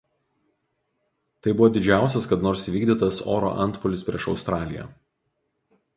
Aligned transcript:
Tai 1.43 1.53
buvo 1.59 1.69
didžiausias 1.75 2.29
kada 2.31 2.47
nors 2.47 2.65
įvykdytas 2.71 3.23
oro 3.37 3.55
antpuolis 3.67 4.07
prieš 4.09 4.29
Australiją. 4.33 4.91